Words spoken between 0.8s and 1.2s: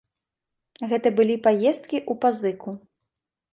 Гэта